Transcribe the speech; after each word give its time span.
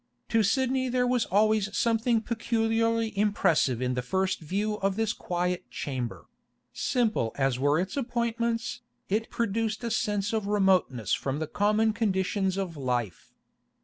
To 0.29 0.41
Sidney 0.41 0.89
there 0.89 1.05
was 1.05 1.25
always 1.25 1.77
something 1.77 2.21
peculiarly 2.21 3.15
impressive 3.15 3.83
in 3.83 3.93
the 3.93 4.01
first 4.01 4.39
view 4.39 4.79
of 4.79 4.95
this 4.95 5.13
quiet 5.13 5.69
chamber; 5.69 6.25
simple 6.73 7.33
as 7.35 7.59
were 7.59 7.77
its 7.79 7.95
appointments, 7.95 8.81
it 9.09 9.29
produced 9.29 9.83
a 9.83 9.91
sense 9.91 10.33
of 10.33 10.47
remoteness 10.47 11.13
from 11.13 11.37
the 11.37 11.45
common 11.45 11.93
conditions 11.93 12.57
of 12.57 12.75
life. 12.75 13.35